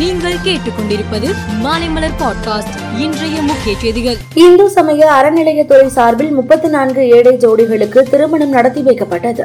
நீங்கள் 0.00 0.36
கேட்டுக்கொண்டிருப்பது 0.44 1.34
மாலைமலர் 1.62 2.14
பாட்காஸ்ட். 2.18 2.98
இன்றைய 2.98 3.42
முக்கிய 3.42 3.78
செய்திகள். 3.78 4.16
இந்து 4.34 4.70
சமய 4.70 5.10
அறநிலையத்துறை 5.10 5.86
சார்பில் 5.86 6.30
முப்பத்தி 6.30 6.68
நான்கு 6.68 7.08
ஏழை 7.08 7.36
ஜோடிகளுக்கு 7.36 8.02
திருமணம் 8.02 8.48
நடத்தி 8.48 8.80
வைக்கப்பட்டது. 8.80 9.44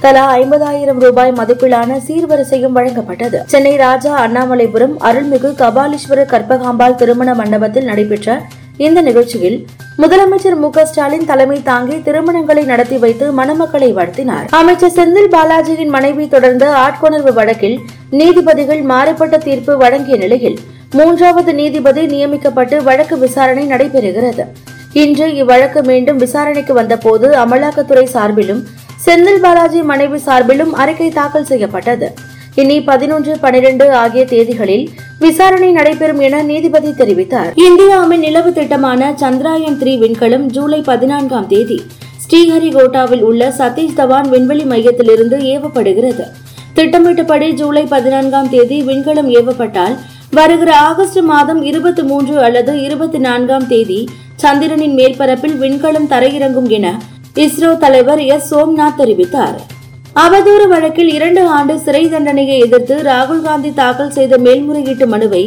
தலா 0.00 0.36
ஐம்பதாயிரம் 0.36 0.98
ரூபாய் 0.98 1.32
மதிப்பிலான 1.32 2.00
சீர்வரிசையும் 2.08 2.76
வழங்கப்பட்டது. 2.76 3.36
சென்னை 3.46 3.76
ராஜா 3.76 4.26
அண்ணாமலைபுரம் 4.26 4.94
அருள்மிகு 5.00 5.54
கபாலீஸ்வரர் 5.54 6.32
கற்பகாம்பாள் 6.32 6.94
திருமண 6.94 7.34
மண்டபத்தில் 7.34 7.84
நடைபெற்ற 7.84 8.42
இந்த 8.76 9.00
நிகழ்ச்சியில் 9.00 9.66
முதலமைச்சர் 10.00 10.56
மு 10.56 10.68
ஸ்டாலின் 10.88 11.26
தலைமை 11.26 11.62
தாங்கி 11.62 11.96
திருமணங்களை 11.96 12.62
நடத்தி 12.64 12.98
வைத்து 12.98 13.26
மணமக்களை 13.32 13.90
வாழ்த்தினார். 13.94 14.46
அமைச்சர் 14.50 14.94
செந்தில் 14.96 15.28
பாலாஜியின் 15.34 15.92
மனைவி 15.96 16.28
தொடர்ந்த 16.28 16.64
ஆட்கொணர்வு 16.84 17.32
வழக்கில் 17.32 17.76
நீதிபதிகள் 18.10 18.82
மாறுபட்ட 18.82 19.38
தீர்ப்பு 19.38 19.76
வழங்கிய 19.76 20.16
நிலையில் 20.16 20.58
மூன்றாவது 20.92 21.52
நீதிபதி 21.52 22.06
நியமிக்கப்பட்டு 22.06 22.82
வழக்கு 22.82 23.18
விசாரணை 23.18 23.66
நடைபெறுகிறது. 23.66 24.46
இன்று 24.92 25.28
இவ்வழக்கு 25.42 25.82
மீண்டும் 25.82 26.16
விசாரணைக்கு 26.16 26.74
வந்தபோது 26.74 27.28
அமலாக்கத்துறை 27.44 28.06
சார்பிலும் 28.14 28.62
செந்தில் 29.06 29.40
பாலாஜி 29.40 29.82
மனைவி 29.82 30.20
சார்பிலும் 30.26 30.72
அறிக்கை 30.72 31.10
தாக்கல் 31.10 31.44
செய்யப்பட்டது. 31.44 32.08
இனி 32.54 32.80
பதினொன்று 32.80 33.36
பனிரெண்டு 33.40 33.92
ஆகிய 33.94 34.24
தேதிகளில் 34.24 34.88
விசாரணை 35.24 35.70
நடைபெறும் 35.78 36.20
என 36.26 36.36
நீதிபதி 36.50 36.90
தெரிவித்தார். 37.00 37.50
இந்தியாவின் 37.66 38.22
நிலவு 38.26 38.50
திட்டமான 38.58 39.10
சந்திராயன் 39.22 39.76
த்ரீ 39.80 39.92
விண்கலம் 40.02 40.46
ஜூலை 40.54 40.80
பதினான்காம் 40.90 41.48
தேதி 41.52 41.78
ஸ்ரீஹரிகோட்டாவில் 42.24 43.24
உள்ள 43.28 43.48
சதீஷ் 43.58 43.98
தவான் 44.00 44.28
விண்வெளி 44.34 44.64
மையத்திலிருந்து 44.72 45.38
ஏவப்படுகிறது. 45.52 46.26
திட்டமிட்டபடி 46.78 47.48
ஜூலை 47.60 47.84
பதினான்காம் 47.94 48.50
தேதி 48.54 48.78
விண்கலம் 48.88 49.30
ஏவப்பட்டால் 49.38 49.96
வருகிற 50.38 50.70
ஆகஸ்ட் 50.88 51.20
மாதம் 51.32 51.60
இருபத்தி 51.70 52.02
மூன்று 52.10 52.36
அல்லது 52.46 52.74
இருபத்தி 52.86 53.18
நான்காம் 53.28 53.66
தேதி 53.72 54.00
சந்திரனின் 54.44 54.96
மேற்பரப்பில் 55.00 55.58
விண்கலம் 55.64 56.10
தரையிறங்கும் 56.14 56.70
என 56.78 56.86
இஸ்ரோ 57.44 57.72
தலைவர் 57.84 58.22
எஸ் 58.34 58.48
சோம்நாத் 58.54 58.98
தெரிவித்தார். 59.00 59.58
அவதூறு 60.16 60.68
வழக்கில் 60.68 61.10
இரண்டு 61.14 61.42
ஆண்டு 61.46 61.78
சிறை 61.78 62.08
தண்டனையை 62.08 62.58
எதிர்த்து 62.58 62.94
ராகுல் 63.02 63.40
காந்தி 63.40 63.70
தாக்கல் 63.72 64.10
செய்த 64.10 64.38
மேல்முறையீட்டு 64.38 65.06
மனுவை 65.06 65.40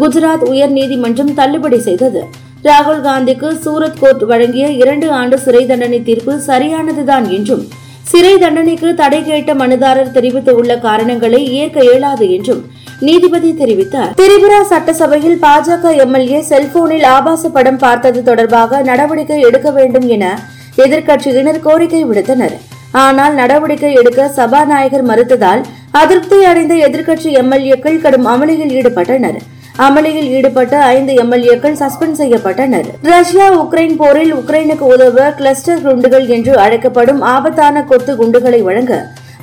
குஜராத் 0.00 0.44
உயர் 0.48 0.70
நீதிமன்றம் 0.70 1.34
தள்ளுபடி 1.34 1.78
செய்தது. 1.78 2.22
ராகுல் 2.62 3.00
காந்திக்கு 3.00 3.48
சூரத் 3.64 3.98
கோர்ட் 4.00 4.24
வழங்கிய 4.24 4.66
இரண்டு 4.82 5.10
ஆண்டு 5.10 5.38
சிறை 5.38 5.66
தண்டனை 5.66 6.02
தீர்ப்பு 6.02 6.32
சரியானதுதான் 6.46 7.30
என்றும் 7.30 7.64
சிறை 8.02 8.38
தண்டனைக்கு 8.38 8.94
தடை 8.94 9.24
கேட்ட 9.24 9.54
மனுதாரர் 9.54 10.12
தெரிவித்துள்ள 10.12 10.78
காரணங்களை 10.78 11.52
ஏற்க 11.52 11.80
இயலாது 11.84 12.30
என்றும் 12.30 12.62
நீதிபதி 13.00 13.50
தெரிவித்தார். 13.52 14.14
திரிபுரா 14.22 14.62
சட்டசபையில் 14.62 15.38
பாஜக 15.42 15.96
எம்எல்ஏ 15.96 16.40
செல்போனில் 16.40 17.06
ஆபாச 17.16 17.48
படம் 17.48 17.78
பார்த்தது 17.78 18.22
தொடர்பாக 18.22 18.82
நடவடிக்கை 18.82 19.40
எடுக்க 19.40 19.70
வேண்டும் 19.70 20.08
என 20.08 20.38
எதிர்க்கட்சியினர் 20.76 21.60
கோரிக்கை 21.60 22.04
விடுத்தனர். 22.04 22.56
ஆனால் 22.92 23.34
நடவடிக்கை 23.34 23.92
எடுக்க 24.00 24.28
சபாநாயகர் 24.36 25.08
மறுத்ததால் 25.10 25.62
அதிருப்தி 26.00 26.38
அடைந்த 26.50 26.74
எதிர்க்கட்சி 26.86 27.30
எம்எல்ஏக்கள் 27.40 28.02
கடும் 28.04 28.26
அமளியில் 28.32 28.72
ஈடுபட்டனர். 28.78 29.38
அமளியில் 29.86 30.30
ஈடுபட்ட 30.36 30.74
ஐந்து 30.96 31.12
எம்எல்ஏக்கள் 31.22 31.76
சஸ்பெண்ட் 31.82 32.18
செய்யப்பட்டனர். 32.20 32.88
ரஷ்யா 33.10 33.46
உக்ரைன் 33.62 33.96
போரில் 34.00 34.32
உக்ரைனுக்கு 34.40 34.86
உதவ 34.94 35.28
கிளஸ்டர் 35.38 35.82
குண்டுகள் 35.82 36.26
என்று 36.36 36.54
அழைக்கப்படும் 36.64 37.20
ஆபத்தான 37.34 37.84
கொத்து 37.90 38.14
குண்டுகளை 38.16 38.62
வழங்க 38.68 38.94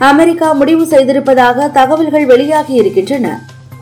அமெரிக்கா 0.10 0.50
முடிவு 0.54 0.86
செய்திருப்பதாக 0.94 1.68
தகவல்கள் 1.80 2.26
வெளியாகி 2.26 2.74
இருக்கின்றன. 2.82 3.28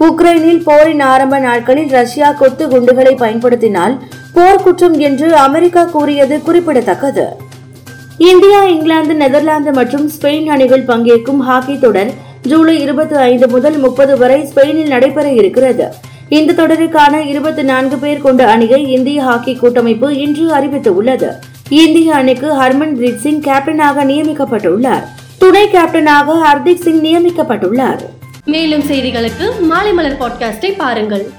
உக்ரைனில் 0.08 0.64
போரின் 0.68 1.04
ஆரம்ப 1.14 1.40
நாட்களில் 1.40 1.90
ரஷ்யா 1.90 2.30
கொத்து 2.42 2.68
குண்டுகளை 2.68 3.16
பயன்படுத்தினால் 3.24 3.96
போர்க்குற்றம் 4.38 4.98
என்று 5.00 5.28
அமெரிக்கா 5.48 5.84
கூறியது 5.96 6.38
குறிப்பிடத்தக்கது. 6.44 7.26
இந்தியா 8.18 8.64
இங்கிலாந்து 8.64 9.16
நெதர்லாந்து 9.16 9.74
மற்றும் 9.74 10.10
ஸ்பெயின் 10.10 10.46
அணிகள் 10.46 10.86
பங்கேற்கும் 10.86 11.38
ஹாக்கி 11.38 11.80
தொடர் 11.80 12.12
ஜூலை 12.42 12.82
இருபத்தி 12.82 13.16
ஐந்து 13.16 13.50
முதல் 13.50 13.78
முப்பது 13.78 14.18
வரை 14.18 14.42
ஸ்பெயினில் 14.42 14.88
நடைபெற 14.88 15.32
இருக்கிறது. 15.32 15.88
இந்த 16.30 16.54
தொடருக்கான 16.54 17.26
இருபத்தி 17.26 17.64
நான்கு 17.64 17.98
பேர் 17.98 18.22
கொண்ட 18.22 18.50
அணியை 18.50 18.92
இந்திய 18.92 19.24
ஹாக்கி 19.24 19.56
கூட்டமைப்பு 19.56 20.18
இன்று 20.18 20.50
அறிவித்துள்ளது. 20.50 21.28
இந்திய 21.70 22.16
அணிக்கு 22.16 22.62
ஹர்மன் 22.62 22.96
பிரீத் 23.00 23.16
சிங் 23.16 23.42
கேப்டனாக 23.42 24.04
நியமிக்கப்பட்டுள்ளார். 24.04 25.04
துணை 25.38 25.68
கேப்டனாக 25.68 26.42
ஹர்திக் 26.46 26.82
சிங் 26.82 27.02
நியமிக்கப்பட்டுள்ளார். 27.02 28.00
மேலும் 28.46 28.82
செய்திகளுக்கு 28.82 29.60
மாலை 29.60 29.94
மலர் 29.94 30.18
பாட்காஸ்டை 30.20 30.74
பாருங்கள். 30.78 31.30